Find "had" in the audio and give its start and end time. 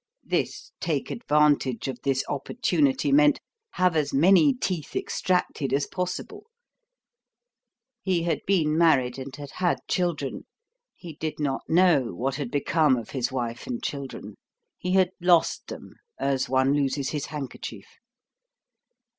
8.23-8.39, 9.35-9.51, 9.51-9.77, 12.37-12.49, 14.93-15.11